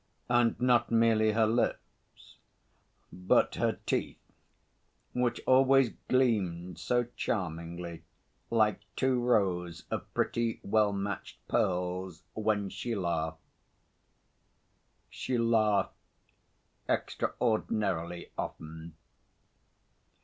And 0.29 0.59
not 0.59 0.89
merely 0.89 1.33
her 1.33 1.45
lips, 1.45 2.37
but 3.13 3.53
her 3.53 3.77
teeth, 3.85 4.17
which 5.13 5.39
always 5.45 5.91
gleamed 6.09 6.79
so 6.79 7.03
charmingly 7.15 8.01
like 8.49 8.79
two 8.95 9.19
rows 9.21 9.83
of 9.91 10.11
pretty, 10.15 10.59
well 10.63 10.91
matched 10.91 11.47
pearls 11.47 12.23
when 12.33 12.67
she 12.69 12.95
laughed. 12.95 13.37
She 15.11 15.37
laughed 15.37 15.93
extraordinarily 16.89 18.31
often. 18.39 18.95